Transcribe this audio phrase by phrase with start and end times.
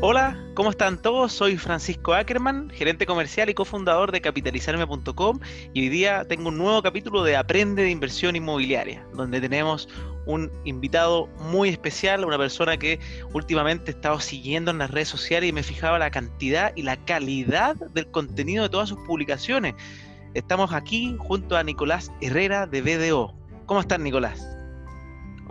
[0.00, 1.32] Hola, ¿cómo están todos?
[1.32, 5.40] Soy Francisco Ackerman, gerente comercial y cofundador de capitalizarme.com
[5.74, 9.88] y hoy día tengo un nuevo capítulo de Aprende de Inversión Inmobiliaria, donde tenemos
[10.24, 13.00] un invitado muy especial, una persona que
[13.34, 16.96] últimamente he estado siguiendo en las redes sociales y me fijaba la cantidad y la
[17.04, 19.74] calidad del contenido de todas sus publicaciones.
[20.34, 23.34] Estamos aquí junto a Nicolás Herrera de BDO.
[23.66, 24.46] ¿Cómo estás, Nicolás?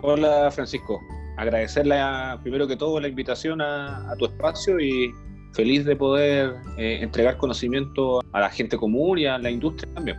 [0.00, 1.02] Hola, Francisco
[1.38, 1.96] agradecerle
[2.42, 5.12] primero que todo la invitación a, tu espacio y
[5.52, 10.18] feliz de poder eh, entregar conocimiento a la gente común y a la industria también.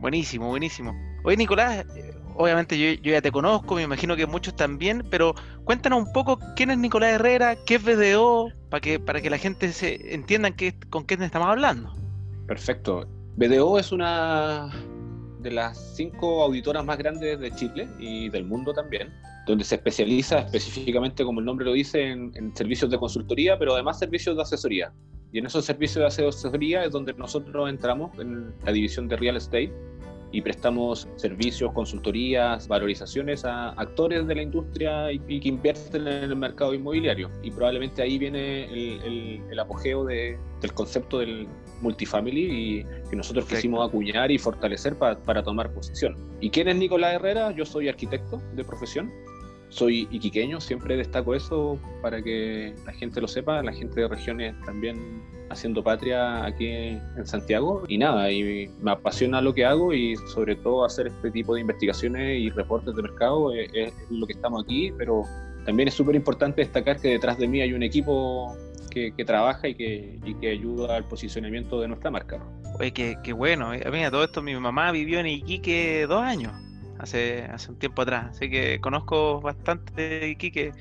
[0.00, 0.94] Buenísimo, buenísimo.
[1.24, 6.06] Oye, Nicolás, eh, obviamente yo, ya te conozco, me imagino que muchos también, pero cuéntanos
[6.06, 9.72] un poco quién es Nicolás Herrera, qué es BDO, para que, para que la gente
[9.72, 11.94] se entienda qué, con qué estamos hablando.
[12.46, 13.08] Perfecto.
[13.36, 14.70] BDO es una
[15.40, 19.10] de las cinco auditoras más grandes de Chile y del mundo también,
[19.46, 23.98] donde se especializa específicamente, como el nombre lo dice, en, servicios de consultoría, pero además
[23.98, 24.92] servicios de asesoría.
[25.32, 29.36] Y en esos servicios de asesoría es donde nosotros entramos en la división de real
[29.36, 29.72] estate
[30.30, 36.36] y prestamos servicios, consultorías, valorizaciones a actores de la industria y, que invierten en el
[36.36, 37.30] mercado inmobiliario.
[37.42, 40.38] Y probablemente ahí viene el, apogeo del
[40.74, 41.46] concepto del,
[41.84, 46.16] multifamily y que nosotros quisimos acuñar y fortalecer para tomar posición.
[46.40, 47.52] ¿Y quién es Nicolás Herrera?
[47.52, 49.12] Yo soy arquitecto de profesión,
[49.74, 54.54] soy iquiqueño, siempre destaco eso para que la gente lo sepa, la gente de regiones
[54.64, 60.16] también haciendo patria aquí en Santiago y nada, y me apasiona lo que hago y
[60.32, 64.34] sobre todo hacer este tipo de investigaciones y reportes de mercado es, es lo que
[64.34, 65.22] estamos aquí, pero
[65.66, 68.56] también es súper importante destacar que detrás de mí hay un equipo
[68.94, 72.40] que, trabaja y que, y que, ayuda al posicionamiento de nuestra marca.
[72.78, 73.74] Oye, qué, qué bueno.
[73.74, 76.52] Eh, mira, todo esto, mi mamá vivió en Iquique dos años,
[76.98, 78.36] hace, hace un tiempo atrás.
[78.36, 80.72] Así que conozco bastante Iquique.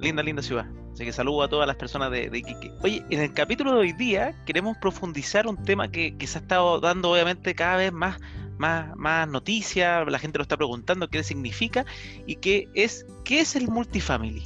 [0.00, 0.66] Linda, linda ciudad.
[0.92, 2.72] Así que saludo a todas las personas de, Iquique.
[2.82, 6.40] Oye, en el capítulo de hoy día queremos profundizar un tema que, que se ha
[6.40, 8.20] estado dando obviamente cada vez más,
[8.58, 11.84] más, más noticias, la gente lo está preguntando qué significa
[12.26, 14.42] y qué es, qué es el multifamily.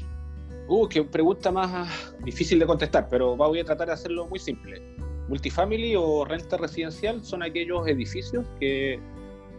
[0.68, 4.82] Uh, qué pregunta más difícil de contestar, pero voy a tratar de hacerlo muy simple.
[5.28, 9.00] Multifamily o renta residencial son aquellos edificios que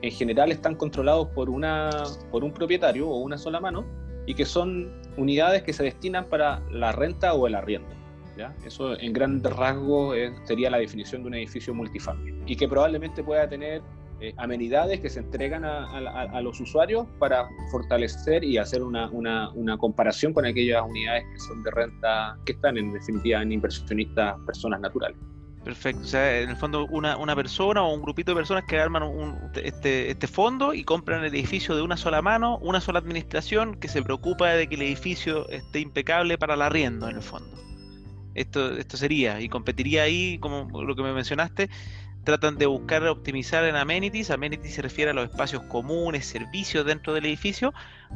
[0.01, 1.89] en general están controlados por, una,
[2.31, 3.85] por un propietario o una sola mano
[4.25, 7.89] y que son unidades que se destinan para la renta o el arriendo.
[8.38, 8.55] ¿ya?
[8.65, 13.47] Eso en grandes rasgos sería la definición de un edificio multifamily y que probablemente pueda
[13.49, 13.81] tener
[14.21, 20.33] eh, amenidades que se entregan a, los usuarios para fortalecer y hacer una, una, comparación
[20.33, 25.17] con aquellas unidades que son de renta, que están en definitiva en inversionistas personas naturales.
[25.63, 28.79] Perfecto, o sea, en el fondo una, una persona o un grupito de personas que
[28.79, 32.99] arman un, este, este fondo y compran el edificio de una sola mano, una sola
[32.99, 37.21] administración que se preocupa de que el edificio esté impecable para el arriendo en el
[37.21, 37.49] fondo.
[38.35, 41.69] Esto, esto sería, y competiría ahí, como lo que me mencionaste,
[42.23, 44.31] tratan de buscar optimizar en amenities.
[44.31, 47.73] Amenities se refiere a los espacios comunes, servicios dentro del edificio,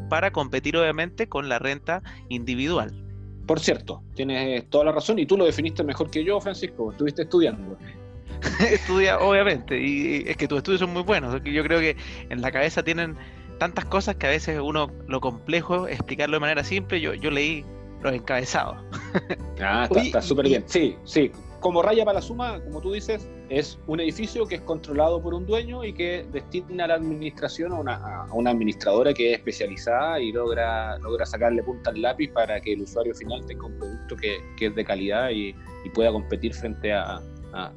[0.10, 3.03] para competir obviamente con la renta individual.
[3.46, 6.92] Por cierto, tienes toda la razón y tú lo definiste mejor que yo, Francisco.
[6.92, 7.78] Estuviste estudiando.
[8.72, 11.42] Estudia, obviamente, y es que tus estudios son muy buenos.
[11.44, 11.96] Yo creo que
[12.30, 13.16] en la cabeza tienen
[13.60, 17.00] tantas cosas que a veces uno lo complejo explicarlo de manera simple.
[17.00, 17.66] Yo, yo leí
[18.02, 18.78] los encabezados.
[19.62, 20.64] Ah, está súper bien.
[20.68, 21.32] Sí, sí
[21.64, 23.28] como raya para la suma, como tú dices,
[23.60, 28.26] es un edificio que es controlado por un dueño y que destina la administración a
[28.34, 32.82] una, administradora que es especializada y logra, logra sacarle punta al lápiz para que el
[32.82, 35.56] usuario final tenga un producto que, es de calidad y,
[35.94, 37.22] pueda competir frente a,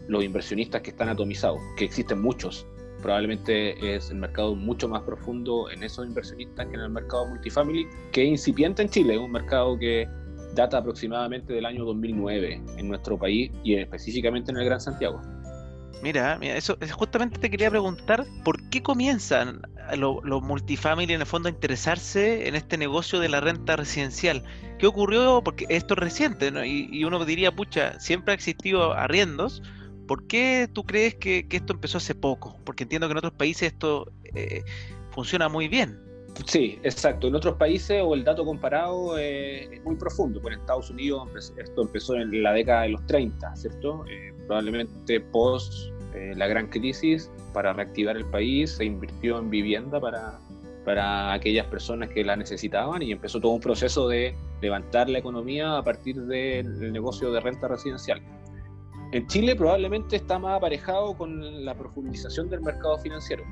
[0.09, 2.67] los inversionistas que están atomizados, que existen muchos.
[3.03, 7.87] Probablemente es el mercado mucho más profundo en esos inversionistas que en el mercado multifamily,
[8.11, 10.09] que es incipiente en Chile, es un mercado que
[10.55, 15.21] data aproximadamente del año 2009 en nuestro país y específicamente en el Gran Santiago.
[16.03, 19.63] Mira, mira, eso justamente te quería preguntar, ¿por qué comienzan
[19.95, 24.43] los multifamily en el fondo a interesarse en este negocio de la renta residencial?
[24.79, 25.43] ¿Qué ocurrió?
[25.43, 26.65] Porque esto es reciente, ¿no?
[26.65, 29.63] Y, uno diría, pucha, siempre ha existido arriendos,
[30.07, 32.59] ¿por qué tú crees que, esto empezó hace poco?
[32.65, 34.63] Porque entiendo que en otros países esto eh,
[35.11, 36.07] funciona muy bien.
[36.45, 37.29] Sí, exacto.
[37.29, 40.41] En otros países o el dato comparado eh, es muy profundo.
[40.41, 44.05] Por Estados Unidos esto empezó en la década de los 30, ¿cierto?
[44.07, 45.73] Eh, probablemente post
[46.15, 50.39] eh, la gran crisis, para reactivar el país, se invirtió en vivienda para,
[50.85, 55.77] para aquellas personas que la necesitaban y empezó todo un proceso de levantar la economía
[55.77, 58.23] a partir del negocio de renta residencial.
[59.13, 63.45] En Chile probablemente está más aparejado con la profundización del mercado financiero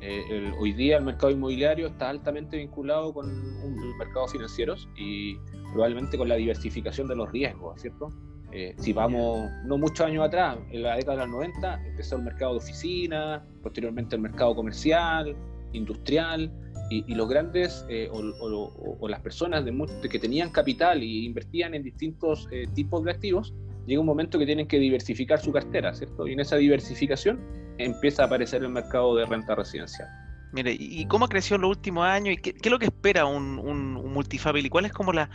[0.00, 5.36] Eh, hoy día el mercado inmobiliario está altamente vinculado con un, mercado financieros y
[5.72, 8.12] probablemente con la diversificación de los riesgos, ¿cierto?
[8.52, 12.22] Eh, si vamos no muchos años atrás, en la década de los 90, empezó el
[12.22, 15.36] mercado de oficinas, posteriormente el mercado comercial,
[15.72, 16.50] industrial,
[16.90, 22.48] y, los grandes eh, o, las personas de, que tenían capital y invertían en distintos
[22.50, 23.54] eh, tipos de activos,
[23.86, 26.26] llega un momento que tienen que diversificar su cartera, ¿cierto?
[26.26, 27.40] Y en esa diversificación
[27.78, 30.08] empieza a aparecer el mercado de renta residencial.
[30.52, 32.34] Mire, ¿y cómo ha crecido en los últimos años?
[32.34, 34.70] ¿Y qué, es lo que espera un, un, multifamily?
[34.70, 35.28] ¿Cuál es como la,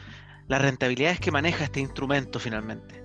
[0.48, 3.03] las rentabilidades que maneja este instrumento finalmente?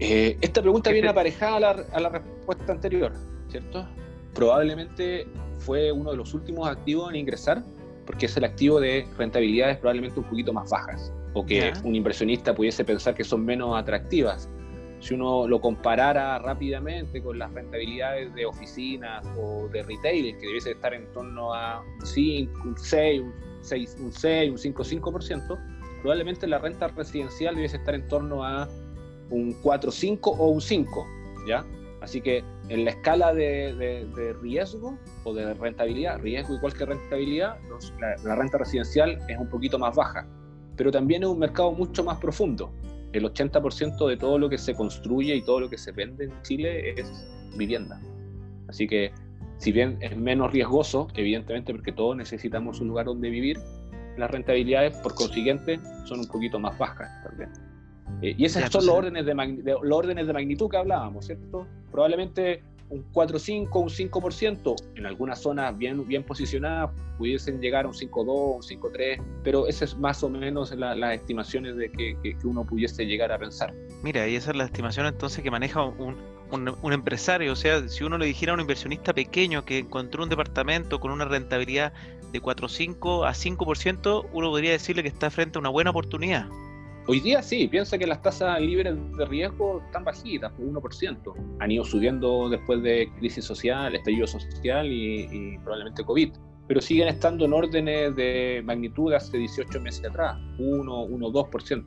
[0.00, 3.12] Eh, esta pregunta viene aparejada a la, a la respuesta anterior,
[3.48, 3.86] ¿cierto?
[4.34, 5.26] Probablemente
[5.58, 7.62] fue uno de los últimos activos en ingresar,
[8.06, 12.54] porque es el activo de rentabilidades probablemente un poquito más bajas, o que un inversionista
[12.54, 14.48] pudiese pensar que son menos atractivas.
[15.00, 20.72] Si uno lo comparara rápidamente con las rentabilidades de oficinas o de retail, que debiese
[20.72, 25.58] estar en torno a un 5, un 6, un 6, un 6, un 5-5%,
[26.02, 28.68] probablemente la renta residencial debiese estar en torno a
[29.30, 31.06] un 4-5 o un 5,
[31.46, 31.64] ¿ya?
[32.00, 34.06] Así que en la escala de,
[34.40, 37.58] riesgo o de rentabilidad, riesgo igual que rentabilidad,
[38.24, 40.26] la, renta residencial es un poquito más baja,
[40.76, 42.70] pero también es un mercado mucho más profundo.
[43.12, 46.42] El 80% de todo lo que se construye y todo lo que se vende en
[46.42, 47.10] Chile es
[47.56, 48.00] vivienda.
[48.68, 49.12] Así que
[49.56, 53.58] si bien es menos riesgoso, evidentemente porque todos necesitamos un lugar donde vivir,
[54.16, 57.50] las rentabilidades por consiguiente son un poquito más bajas también.
[58.22, 61.66] Eh, y esos son los órdenes de, los órdenes de magnitud que hablábamos, ¿cierto?
[61.90, 67.94] Probablemente un 4,5, un 5%, en algunas zonas bien, bien posicionadas pudiesen llegar a un
[67.94, 72.64] 5,2, un 5,3, pero esas es más o menos las estimaciones de que, que, uno
[72.64, 73.74] pudiese llegar a pensar.
[74.02, 76.16] Mira, y esa es la estimación entonces que maneja un,
[76.50, 80.22] un, un, empresario, o sea, si uno le dijera a un inversionista pequeño que encontró
[80.22, 81.92] un departamento con una rentabilidad
[82.32, 86.48] de 4,5 a 5%, uno podría decirle que está frente a una buena oportunidad.
[87.10, 91.56] Hoy día sí, piensa que las tasas libres de riesgo están bajitas, por 1%.
[91.58, 96.34] Han ido subiendo después de crisis social, estallido social y, probablemente COVID.
[96.66, 101.86] Pero siguen estando en órdenes de magnitud hace 18 meses atrás, 1, 1, 2%.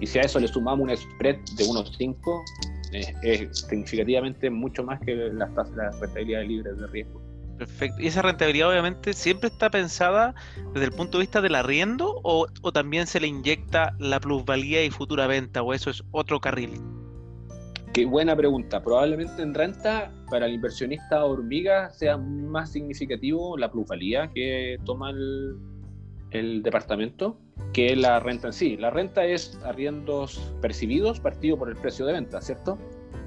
[0.00, 2.44] Y si a eso le sumamos un spread de 1,5,
[2.92, 7.23] eh, es significativamente mucho más que las tasas de rentabilidad libres de riesgo.
[7.58, 8.02] Perfecto.
[8.02, 10.34] ¿Y esa rentabilidad obviamente siempre está pensada
[10.72, 14.90] desde el punto de vista del arriendo o, también se le inyecta la plusvalía y
[14.90, 16.80] futura venta o eso es otro carril?
[17.92, 18.82] Qué buena pregunta.
[18.82, 26.62] Probablemente en renta para el inversionista hormiga sea más significativo la plusvalía que toma el,
[26.64, 27.38] departamento
[27.72, 28.76] que la renta en sí.
[28.76, 32.76] La renta es arriendos percibidos partido por el precio de venta, ¿cierto?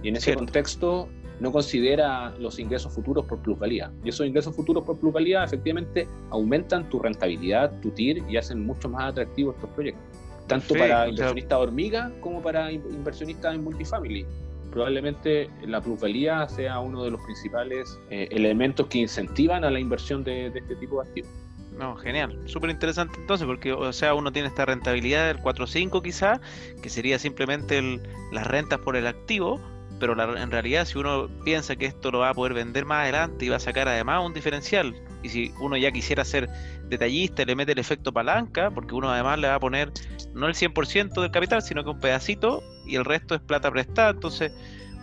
[0.04, 1.08] Y en ese contexto
[1.40, 3.92] no considera los ingresos futuros por plusvalía.
[4.04, 8.90] Y esos ingresos futuros por plusvalía efectivamente aumentan tu rentabilidad, tu TIR y hacen mucho
[8.90, 10.04] más atractivos estos proyectos.
[10.48, 14.26] Tanto para inversionistas hormiga como para inversionistas en multifamily.
[14.72, 20.24] Probablemente la plusvalía sea uno de los principales eh, elementos que incentivan a la inversión
[20.24, 21.30] de, de este tipo de activos.
[21.78, 26.42] No, genial, súper interesante entonces, porque o sea, uno tiene esta rentabilidad del 4-5 quizá,
[26.82, 28.02] que sería simplemente
[28.32, 29.62] las rentas por el activo,
[30.00, 33.46] pero en realidad si uno piensa que esto lo va a poder vender más adelante
[33.46, 36.50] y va a sacar además un diferencial, y si uno ya quisiera ser
[36.90, 39.92] detallista y le mete el efecto palanca, porque uno además le va a poner
[40.34, 44.12] no el 100% del capital, sino que un pedacito y el resto es plata prestada,
[44.12, 44.54] entonces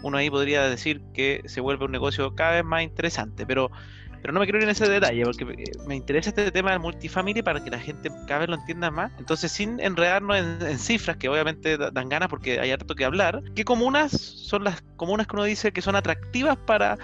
[0.02, 3.70] uno ahí podría decir que se vuelve un negocio cada vez más interesante, pero
[4.24, 6.80] pero no me quiero ir en ese detalle porque eh, me interesa este tema del
[6.80, 9.12] multifamily para que la gente cada vez lo entienda más.
[9.18, 13.66] Entonces, sin enredarnos en, cifras, que obviamente dan ganas porque hay harto que hablar, ¿qué
[13.66, 16.96] comunas son las comunas que uno dice que son atractivas para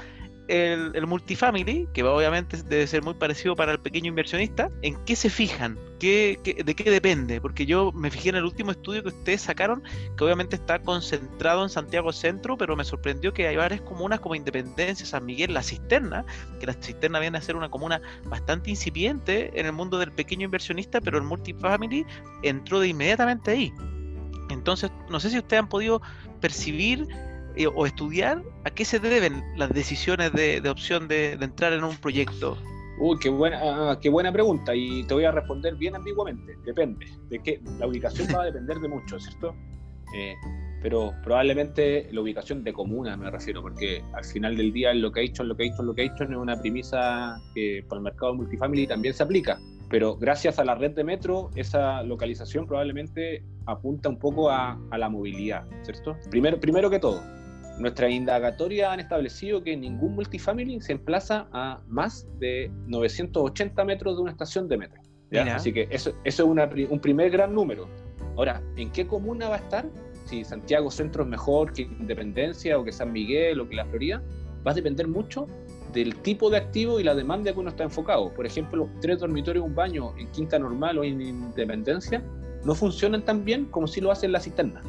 [0.50, 5.30] el, multifamily, que obviamente debe ser muy parecido para el pequeño inversionista, ¿en qué se
[5.30, 5.78] fijan?
[6.00, 7.40] ¿Qué, de qué depende?
[7.40, 9.82] Porque yo me fijé en el último estudio que ustedes sacaron,
[10.16, 14.34] que obviamente está concentrado en Santiago Centro, pero me sorprendió que hay varias comunas como
[14.34, 16.24] Independencia, San Miguel, La Cisterna,
[16.58, 20.46] que La Cisterna viene a ser una comuna bastante incipiente en el mundo del pequeño
[20.46, 22.04] inversionista, pero el multifamily
[22.42, 23.72] entró de inmediatamente ahí.
[24.50, 26.02] Entonces, no sé si ustedes han podido
[26.40, 27.06] percibir
[27.56, 31.96] eh, o estudiar a qué se deben las decisiones de, opción de, entrar en un
[31.96, 32.56] proyecto?
[32.98, 36.56] Uy, qué buena, ah, qué buena pregunta y te voy a responder bien ambiguamente.
[36.64, 37.06] Depende.
[37.28, 39.54] De qué la ubicación va a depender de mucho, ¿cierto?
[40.14, 40.34] Eh,
[40.82, 45.48] pero probablemente la ubicación de comuna me refiero, porque al final del día el location,
[45.48, 49.58] location, location es una premisa que para el mercado multifamily también se aplica.
[49.88, 54.98] Pero gracias a la red de metro, esa localización probablemente apunta un poco a, a
[54.98, 56.16] la movilidad, ¿cierto?
[56.30, 57.20] Primero, primero que todo,
[57.78, 64.22] Nuestras indagatorias han establecido que ningún multifamily se emplaza a más de 980 metros de
[64.22, 65.00] una estación de metro.
[65.54, 67.88] Así que eso, eso es un primer gran número.
[68.36, 69.86] Ahora, ¿en qué comuna va a estar?
[70.24, 74.22] Si Santiago Centro es mejor que Independencia o que San Miguel o que La Florida,
[74.66, 75.46] va a depender mucho
[75.92, 78.32] del tipo de activo y la demanda que uno está enfocado.
[78.34, 82.22] Por ejemplo, tres dormitorios, un baño en Quinta Normal o en Independencia
[82.64, 84.82] no funcionan tan bien como si lo hacen la cisterna.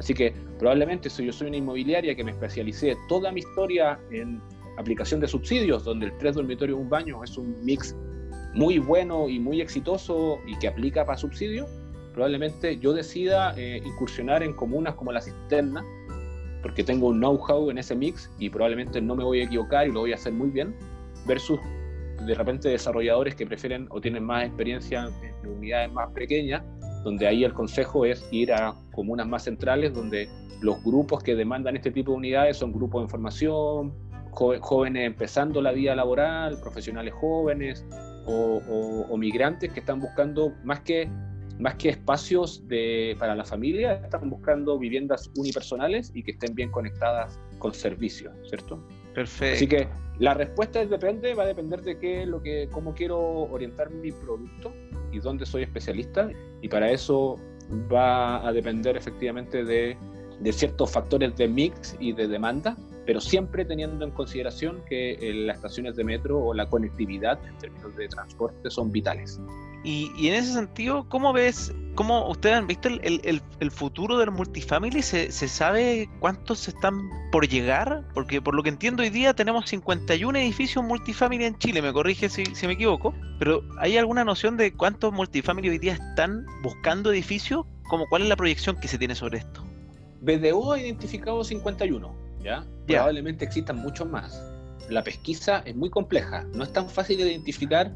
[0.00, 4.40] Así que probablemente si yo soy una inmobiliaria que me especialicé toda mi historia en
[4.78, 7.94] aplicación de subsidios, donde el tres dormitorios, un baño es un mix
[8.54, 11.68] muy bueno y muy exitoso y que aplica para subsidios,
[12.14, 15.84] probablemente yo decida eh, incursionar en comunas como la cisterna,
[16.62, 19.92] porque tengo un know-how en ese mix y probablemente no me voy a equivocar y
[19.92, 20.74] lo voy a hacer muy bien,
[21.26, 21.60] versus
[22.26, 26.62] de repente desarrolladores que prefieren o tienen más experiencia en unidades más pequeñas,
[27.04, 30.28] donde ahí el consejo es ir a comunas más centrales, donde
[30.60, 33.94] los grupos que demandan este tipo de unidades son grupos de formación,
[34.32, 37.84] jóvenes empezando la vida laboral, profesionales jóvenes
[38.26, 38.60] o,
[39.08, 41.08] o migrantes que están buscando más que
[41.60, 46.70] más que espacios de, para la familia, están buscando viviendas unipersonales y que estén bien
[46.70, 48.82] conectadas con servicios, ¿cierto?
[49.14, 49.56] Perfecto.
[49.56, 49.88] Así que
[50.18, 54.72] la respuesta depende, va a depender de qué lo que, cómo quiero orientar mi producto
[55.12, 56.30] y dónde soy especialista.
[56.60, 57.38] Y para eso
[57.92, 59.96] va a depender efectivamente de,
[60.52, 62.76] ciertos factores de mix y de demanda,
[63.06, 67.56] pero siempre teniendo en consideración que eh, las estaciones de metro o la conectividad en
[67.58, 69.40] términos de transporte son vitales.
[69.82, 75.00] Y, en ese sentido, ¿cómo ves, cómo ustedes han visto el, el, futuro del multifamily?
[75.00, 78.04] ¿Se, ¿Se, sabe cuántos están por llegar?
[78.12, 82.28] Porque por lo que entiendo hoy día tenemos 51 edificios multifamily en Chile, me corrige
[82.28, 87.10] si, si me equivoco, pero ¿hay alguna noción de cuántos multifamily hoy día están buscando
[87.10, 87.64] edificios?
[87.88, 89.64] ¿Cómo, ¿Cuál es la proyección que se tiene sobre esto?
[90.20, 92.66] BDO ha identificado 51, ¿ya?
[92.86, 94.42] Probablemente existan muchos más.
[94.90, 97.90] La pesquisa es muy compleja, no es tan fácil de identificar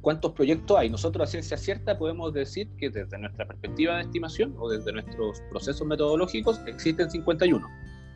[0.00, 0.90] cuántos proyectos hay.
[0.90, 5.40] Nosotros a ciencia cierta podemos decir que desde nuestra perspectiva de estimación o desde nuestros
[5.50, 7.66] procesos metodológicos existen 51.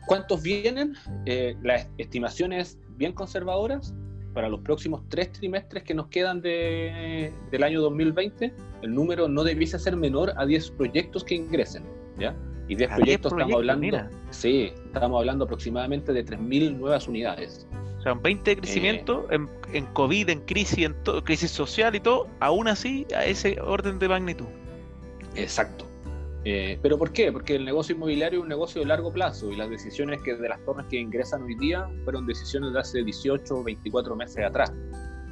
[0.05, 0.95] ¿Cuántos vienen?
[1.25, 3.93] Eh, las estimaciones bien conservadoras
[4.33, 9.43] para los próximos tres trimestres que nos quedan de, del año 2020, el número no
[9.43, 11.83] debiese ser menor a 10 proyectos que ingresen.
[12.17, 12.35] ¿ya?
[12.67, 17.67] Y 10 proyectos, estamos hablando, sí, estamos hablando aproximadamente de 3.000 nuevas unidades.
[18.03, 21.95] O sea, un 20 de crecimiento en, en, COVID, en crisis, en todo, crisis social
[21.95, 24.47] y todo, aún así a ese orden de magnitud.
[25.35, 25.87] Exacto.
[26.43, 27.31] Eh, ¿Pero por qué?
[27.31, 30.49] Porque el negocio inmobiliario es un negocio de largo plazo y las decisiones que de
[30.49, 34.73] las torres que ingresan hoy día fueron decisiones de hace 18 o 24 meses atrás.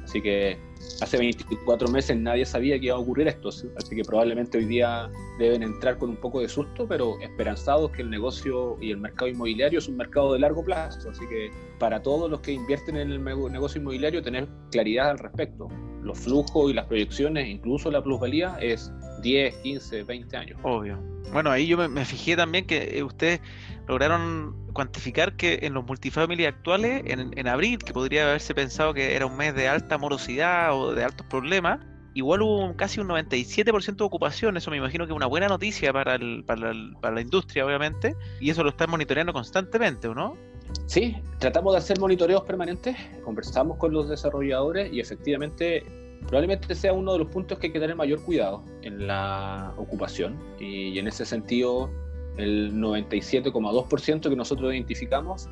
[0.04, 0.58] Así que
[1.00, 5.10] hace 24 meses nadie sabía que iba a ocurrir esto, así que probablemente hoy día
[5.38, 9.30] deben entrar con un poco de susto, pero esperanzados que el negocio y el mercado
[9.30, 13.12] inmobiliario es un mercado de largo plazo, así que para todos los que invierten en
[13.12, 15.68] el negocio inmobiliario tener claridad al respecto.
[16.02, 18.92] Los flujos y las proyecciones, incluso la plusvalía, es
[19.22, 20.60] 10, 15, 20 años.
[20.64, 20.98] Obvio.
[21.32, 23.40] Bueno, ahí yo me, fijé también que eh, ustedes
[23.86, 29.26] lograron cuantificar que en los multifamily actuales, en, abril, que podría haberse pensado que era
[29.26, 31.80] un mes de alta morosidad o de altos problemas,
[32.14, 34.56] igual hubo casi un 97% de ocupación.
[34.56, 38.50] Eso me imagino que es una buena noticia para, para, para la industria, obviamente, y
[38.50, 40.36] eso lo están monitoreando constantemente, ¿o no?
[40.86, 45.84] Sí, tratamos de hacer monitoreos permanentes, conversamos con los desarrolladores y efectivamente
[46.26, 50.38] probablemente sea uno de los puntos que hay que tener mayor cuidado en la ocupación
[50.58, 51.90] y, en ese sentido
[52.36, 55.48] el 97,2% que nosotros identificamos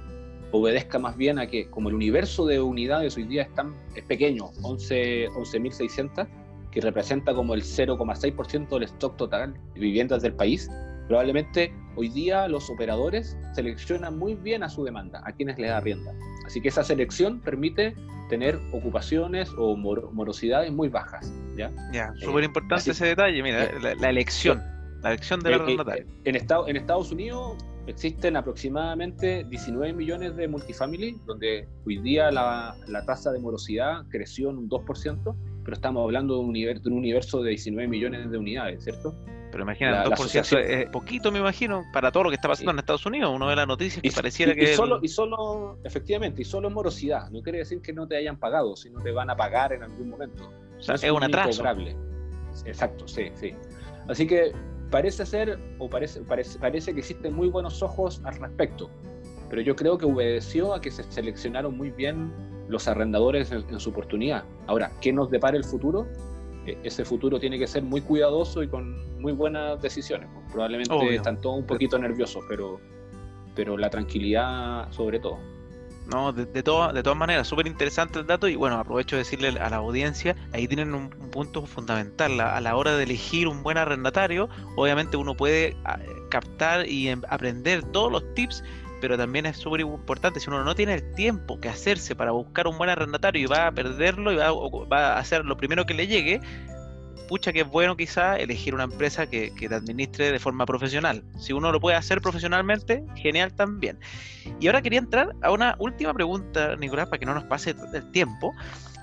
[0.52, 4.04] obedezca más bien a que como el universo de unidades hoy día es, tan, es
[4.04, 6.26] pequeño, 11.600, 11,
[6.70, 10.68] que representa como el 0,6% del stock total de viviendas del país,
[11.08, 15.80] probablemente hoy día los operadores seleccionan muy bien a su demanda, a quienes les da
[15.80, 16.12] rienda.
[16.46, 17.94] Así que esa selección permite
[18.28, 21.32] tener ocupaciones o morosidades muy bajas.
[21.56, 23.68] Ya, ya súper importante ese detalle, mira,
[23.98, 24.62] la, elección,
[25.02, 31.18] la elección de la eh, En, en Estados Unidos existen aproximadamente 19 millones de multifamily,
[31.26, 36.34] donde hoy día la, la tasa de morosidad creció en un 2%, pero estamos hablando
[36.34, 39.14] de un, universo, de un universo de 19 millones de unidades, ¿cierto?
[39.50, 42.78] Pero imagina, el 2% es poquito, me imagino, para todo lo que está pasando en
[42.78, 43.32] Estados Unidos.
[43.34, 44.72] Uno ve las noticias que pareciera que.
[44.72, 47.28] Y solo, y solo, efectivamente, y solo es morosidad.
[47.30, 50.08] No quiere decir que no te hayan pagado, sino te van a pagar en algún
[50.08, 50.52] momento.
[50.78, 51.64] O sea, es, un atraso.
[52.64, 53.54] Exacto, sí, sí.
[54.08, 54.52] Así que
[54.90, 58.90] parece ser, o parece, parece, parece que existen muy buenos ojos al respecto.
[59.48, 62.32] Pero yo creo que obedeció a que se seleccionaron muy bien
[62.68, 64.44] los arrendadores en, su oportunidad.
[64.66, 66.06] Ahora, ¿qué nos depara el futuro?
[66.66, 70.28] E, ese futuro tiene que ser muy cuidadoso y con muy buenas decisiones.
[70.52, 72.80] Probablemente están todos un poquito nerviosos, pero,
[73.54, 75.38] pero la tranquilidad sobre todo.
[76.10, 79.48] No, de, de, de todas maneras, súper interesante el dato y bueno, aprovecho de decirle
[79.60, 83.78] a la audiencia, ahí tienen un, punto fundamental, a la hora de elegir un buen
[83.78, 88.64] arrendatario, obviamente uno puede ah, captar y em, aprender todos los tips,
[89.00, 92.66] pero también es súper importante, si uno no tiene el tiempo que hacerse para buscar
[92.66, 94.50] un buen arrendatario y va a perderlo y va,
[94.92, 96.40] va a hacer lo primero que le llegue,
[97.30, 101.22] pucha que es bueno quizá elegir una empresa que, que, te administre de forma profesional.
[101.38, 104.00] Si uno lo puede hacer profesionalmente, genial también.
[104.58, 108.10] Y ahora quería entrar a una última pregunta, Nicolás, para que no nos pase el
[108.10, 108.52] tiempo,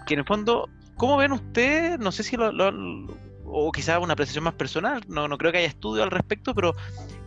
[0.06, 0.68] que en el fondo,
[0.98, 2.00] ¿cómo ven ustedes?
[2.00, 2.52] No sé si lo,
[3.46, 6.76] o quizá una apreciación más personal, no, no creo que haya estudio al respecto, pero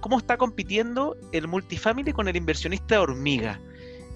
[0.00, 3.58] ¿cómo está compitiendo el multifamily con el inversionista hormiga?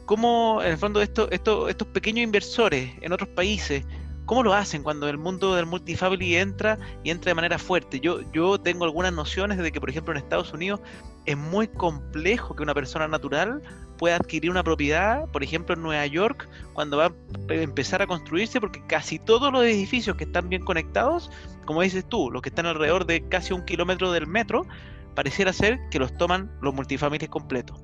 [0.04, 3.86] ¿Cómo, en el fondo, esto, esto, estos pequeños inversores en otros países
[4.26, 8.00] ¿Cómo lo hacen cuando el mundo del multifamily entra y entra de manera fuerte?
[8.00, 10.80] Yo, yo tengo algunas nociones de que, por ejemplo, en Estados Unidos
[11.26, 13.62] es muy complejo que una persona natural
[13.98, 18.60] pueda adquirir una propiedad, por ejemplo, en Nueva York, cuando va a empezar a construirse,
[18.60, 21.30] porque casi todos los edificios que están bien conectados,
[21.66, 24.66] como dices tú, los que están alrededor de casi un kilómetro del metro,
[25.14, 27.82] pareciera ser que los toman los multifamilies completos.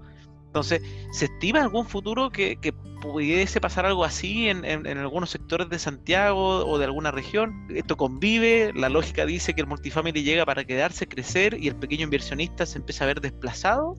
[0.51, 2.59] Entonces, ¿se estima algún futuro que,
[3.01, 7.69] pudiese pasar algo así en, algunos sectores de Santiago o de alguna región?
[7.73, 8.73] ¿Esto convive?
[8.75, 12.79] ¿La lógica dice que el multifamily llega para quedarse, crecer y el pequeño inversionista se
[12.79, 13.95] empieza a ver desplazado?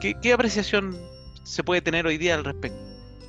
[0.00, 0.94] ¿Qué, apreciación
[1.44, 2.78] se puede tener hoy día al respecto?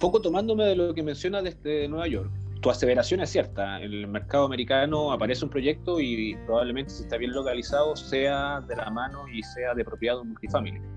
[0.01, 2.29] Poco tomándome de lo que menciona desde Nueva York.
[2.61, 3.77] Tu aseveración es cierta.
[3.81, 8.75] En el mercado americano aparece un proyecto y probablemente si está bien localizado sea de
[8.75, 10.96] la mano y sea de propiedad de un multifamily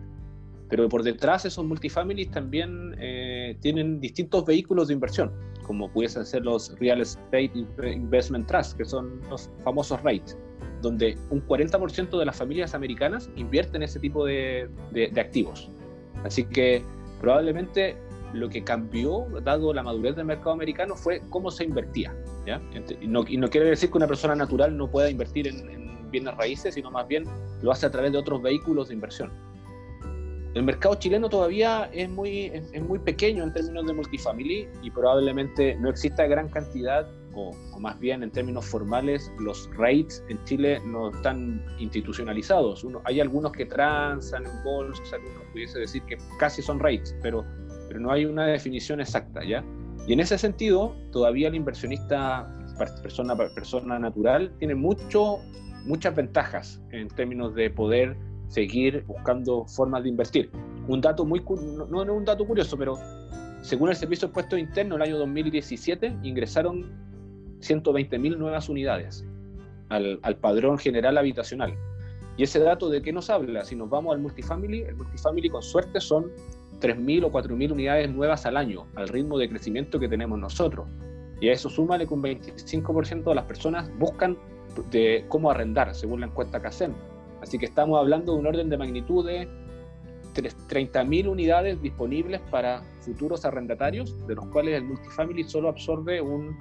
[0.70, 5.32] pero por detrás esos multifamilies también eh, tienen distintos vehículos de inversión,
[5.64, 7.50] como pudiesen ser los Real Estate
[7.92, 10.38] Investment Trust, que son los famosos REITs,
[10.80, 15.68] donde un 40% de las familias americanas invierten ese tipo de, de, activos.
[16.24, 16.82] Así que
[17.20, 17.96] probablemente
[18.32, 22.14] lo que cambió, dado la madurez del mercado americano, fue cómo se invertía.
[22.46, 22.62] ¿ya?
[23.00, 26.10] Y, no, y, no, quiere decir que una persona natural no pueda invertir en, en
[26.12, 27.24] bienes raíces, sino más bien
[27.60, 29.49] lo hace a través de otros vehículos de inversión.
[30.54, 35.76] El mercado chileno todavía es muy, es, muy pequeño en términos de multifamily y probablemente
[35.76, 41.10] no exista gran cantidad, o, más bien en términos formales, los rates en Chile no
[41.10, 42.82] están institucionalizados.
[42.82, 47.44] Uno, hay algunos que transan en bolsa, uno pudiese decir que casi son rates, pero,
[47.86, 49.64] pero no hay una definición exacta, ¿ya?
[50.08, 52.52] Y en ese sentido, todavía el inversionista,
[53.02, 55.38] persona, persona natural, tiene mucho,
[55.84, 58.16] muchas ventajas en términos de poder
[58.50, 60.50] seguir buscando formas de invertir.
[60.88, 62.98] Un dato muy, no, es un dato curioso, pero
[63.62, 66.90] según el Servicio de Impuestos Internos, el año 2017 ingresaron
[67.60, 69.24] 120.000 nuevas unidades
[69.88, 71.74] al, padrón general habitacional.
[72.36, 75.62] Y ese dato de qué nos habla, si nos vamos al multifamily, el multifamily con
[75.62, 76.32] suerte son
[76.80, 80.88] 3.000 o 4.000 unidades nuevas al año, al ritmo de crecimiento que tenemos nosotros.
[81.40, 84.36] Y a eso súmale que un 25% de las personas buscan
[84.90, 86.94] de cómo arrendar, según la encuesta CACEM.
[87.42, 89.48] Así que estamos hablando de un orden de magnitud de
[90.34, 96.56] 30.000 unidades disponibles para futuros arrendatarios, de los cuales el multifamily solo absorbe un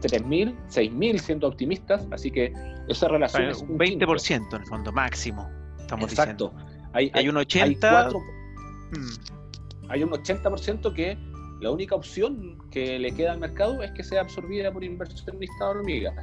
[0.00, 2.52] 3.000, 6.000 siendo optimistas, así que
[2.88, 5.48] esa relación es un 20% en el fondo máximo.
[5.78, 6.52] Estamos Exacto.
[6.92, 9.88] Hay, hay, un 80 hay, hmm.
[9.88, 11.16] hay un 80% que
[11.60, 16.14] la única opción que le queda al mercado es que sea absorbida por inversionistas hormigas.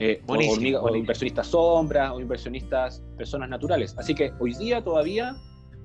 [0.00, 3.96] Eh, o, o, inversionistas sombras o inversionistas personas naturales.
[3.98, 5.36] Así que hoy día todavía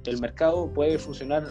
[0.06, 1.46] el mercado puede funcionar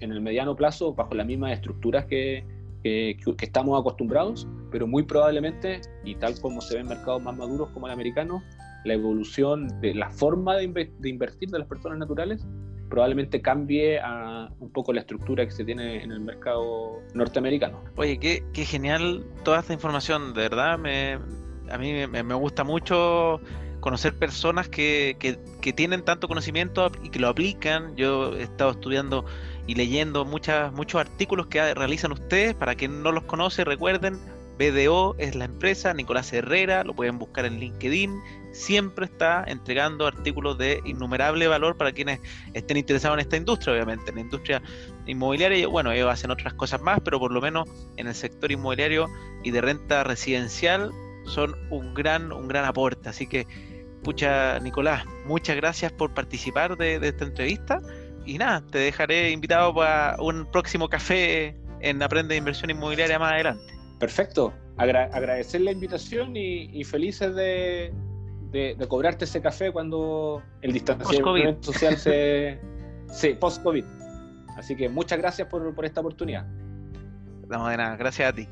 [0.00, 2.44] en el mediano plazo bajo las mismas estructuras que,
[2.82, 7.68] que, estamos acostumbrados, pero muy probablemente, y tal como se ve en mercados más maduros
[7.70, 8.42] como el americano,
[8.84, 12.46] la evolución de la forma de, de invertir de las personas naturales
[12.88, 17.82] probablemente cambie a un poco la estructura que se tiene en el mercado norteamericano.
[17.96, 21.18] Oye, qué, qué genial toda esta información, de verdad me,
[21.70, 23.40] a mí me, gusta mucho
[23.80, 25.16] conocer personas que,
[25.60, 27.96] que, tienen tanto conocimiento y que lo aplican.
[27.96, 29.24] Yo he estado estudiando
[29.66, 32.54] y leyendo muchas, muchos artículos que realizan ustedes.
[32.54, 34.18] Para quien no los conoce, recuerden,
[34.58, 38.20] BDO es la empresa, Nicolás Herrera, lo pueden buscar en LinkedIn.
[38.52, 42.20] Siempre está entregando artículos de innumerable valor para quienes
[42.54, 44.08] estén interesados en esta industria, obviamente.
[44.10, 44.62] En la industria
[45.06, 49.08] inmobiliaria, bueno, ellos hacen otras cosas más, pero por lo menos en el sector inmobiliario
[49.44, 50.90] y de renta residencial
[51.26, 53.08] son un gran, un gran aporte.
[53.08, 53.46] Así que,
[54.02, 57.78] pucha, Nicolás, muchas gracias por participar de, esta entrevista.
[58.24, 63.32] Y nada, te dejaré invitado para un próximo café en Aprende de Inversión Inmobiliaria más
[63.32, 63.64] adelante.
[63.98, 64.52] Perfecto.
[64.76, 67.92] agradecer la invitación y, felices de,
[68.50, 72.58] de, cobrarte ese café cuando el distanciamiento social se,
[73.12, 73.84] Sí, post-COVID.
[74.56, 76.46] Así que muchas gracias por, por esta oportunidad.
[77.48, 78.48] No, de nada, gracias a ti.